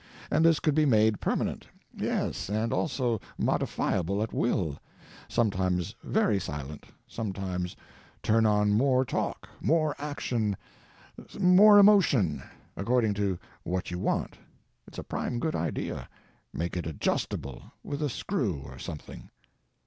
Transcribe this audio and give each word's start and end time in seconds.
And 0.31 0.43
this 0.43 0.59
could 0.59 0.73
be 0.73 0.87
made 0.87 1.21
permanent—yes, 1.21 2.49
and 2.49 2.73
also 2.73 3.21
modifiable, 3.37 4.23
at 4.23 4.33
will—sometimes 4.33 5.93
very 6.03 6.39
silent, 6.39 6.87
sometimes 7.07 7.75
turn 8.23 8.47
on 8.47 8.71
more 8.73 9.05
talk, 9.05 9.47
more 9.61 9.93
action, 9.99 10.57
more 11.39 11.77
emotion, 11.77 12.41
according 12.75 13.13
to 13.13 13.37
what 13.61 13.91
you 13.91 13.99
want. 13.99 14.39
It's 14.87 14.97
a 14.97 15.03
prime 15.03 15.37
good 15.37 15.55
idea. 15.55 16.09
Make 16.51 16.75
it 16.75 16.87
adjustable—with 16.87 18.01
a 18.01 18.09
screw 18.09 18.63
or 18.65 18.79
something." 18.79 19.29